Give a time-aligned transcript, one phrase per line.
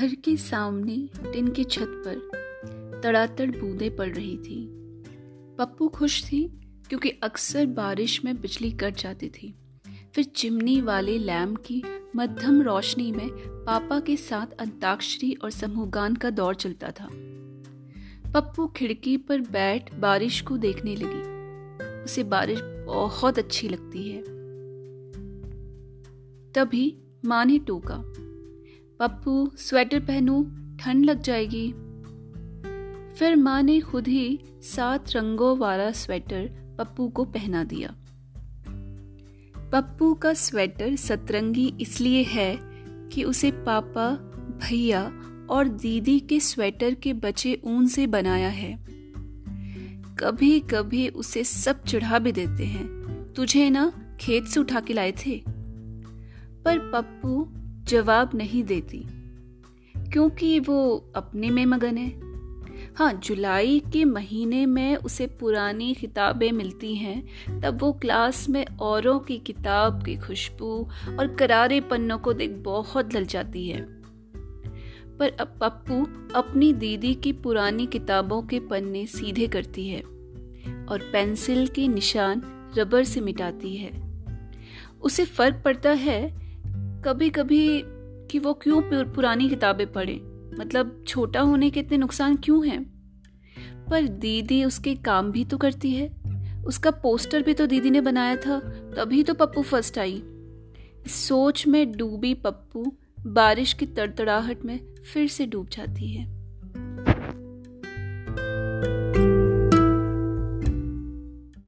[0.00, 4.68] घर के सामने टिन की छत पर तड़ातड़ बूंदें पड़ रही थी।
[5.58, 9.54] पप्पू खुश थी क्योंकि अक्सर बारिश में बिजली कट जाती थी।
[10.14, 11.82] फिर चिमनी वाले लैम्प की
[12.16, 17.08] मध्यम रोशनी में पापा के साथ अंताक्षरी और समूहगान का दौर चलता था।
[18.32, 21.22] पप्पू खिड़की पर बैठ बारिश को देखने लगी।
[22.02, 24.22] उसे बारिश बहुत अच्छी लगती है।
[26.52, 28.29] तभी माँ ने टोका।
[29.00, 30.42] पप्पू स्वेटर पहनो,
[30.80, 31.72] ठंड लग जाएगी।
[33.18, 37.94] फिर माँ ने खुद ही सात रंगों वाला स्वेटर पप्पू को पहना दिया।
[39.72, 42.58] पप्पू का स्वेटर सतरंगी इसलिए है
[43.12, 44.10] कि उसे पापा,
[44.68, 45.02] भैया
[45.50, 48.84] और दीदी के स्वेटर के बचे ऊन से बनाया है।
[50.18, 52.86] कभी कभी उसे सब चढ़ा भी देते हैं।
[53.36, 55.44] तुझे ना खेत से उठा के लाए थे।
[56.64, 57.52] पर पप्पू
[57.90, 59.04] जवाब नहीं देती,
[60.12, 62.30] क्योंकि वो अपने में मगन है।
[62.96, 67.28] हाँ जुलाई के महीने में उसे पुरानी किताबें मिलती हैं,
[67.60, 70.88] तब वो क्लास में औरों की किताब की खुशबू
[71.18, 73.82] और करारे पन्नों को देख बहुत लल जाती है।
[75.18, 76.02] पर अब पप्पू
[76.34, 80.00] अपनी दीदी की पुरानी किताबों के पन्ने सीधे करती है
[80.88, 82.42] और पेंसिल के निशान
[82.78, 84.22] रबर से मिटाती है।
[85.02, 86.39] उसे फ़र्क पड़ता है
[87.04, 87.82] कभी कभी
[88.30, 90.20] कि वो क्यों पुरानी किताबें पढ़े?
[90.58, 92.84] मतलब छोटा होने के इतने नुकसान क्यों हैं?
[93.90, 96.22] पर दीदी उसके काम भी तो करती है।
[96.66, 98.58] उसका पोस्टर भी तो दीदी ने बनाया था।
[98.96, 100.22] तभी तो पप्पू फ़र्स्ट आई।
[101.06, 102.92] सोच में डूबी पप्पू
[103.26, 106.39] बारिश की तड़तड़ाहट में फिर से डूब जाती है।